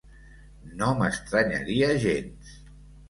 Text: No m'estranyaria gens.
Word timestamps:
No 0.79 0.87
m'estranyaria 1.01 1.93
gens. 2.07 2.59